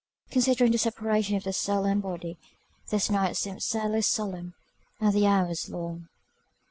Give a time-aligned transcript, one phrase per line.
[0.31, 2.39] Considering the separation of the soul and body,
[2.89, 4.55] this night seemed sadly solemn,
[4.99, 6.07] and the hours long.